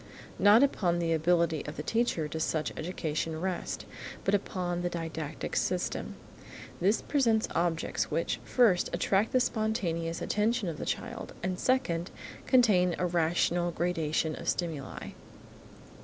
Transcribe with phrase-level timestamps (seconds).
[0.39, 3.85] Not upon the ability of the teacher does such education rest,
[4.23, 6.15] but upon the didactic system.
[6.79, 12.09] This presents objects which, first, attract the spontaneous attention of the child, and, second,
[12.47, 15.09] contain a rational gradation of stimuli.